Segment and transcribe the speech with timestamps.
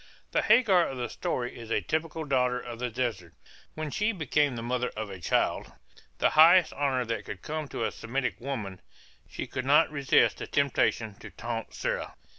[0.31, 3.35] The Hagar of the story is a typical daughter of the desert.
[3.75, 5.71] When she became the mother of a child,
[6.17, 8.81] the highest honor that could come to a Semitic woman,
[9.29, 12.15] she could not resist the temptation to taunt Sarah.